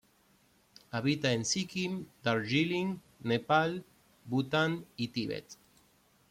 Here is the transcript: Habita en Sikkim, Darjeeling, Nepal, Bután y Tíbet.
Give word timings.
Habita 0.91 1.31
en 1.33 1.43
Sikkim, 1.45 2.07
Darjeeling, 2.23 2.99
Nepal, 3.21 3.83
Bután 4.25 4.83
y 4.97 5.09
Tíbet. 5.09 5.59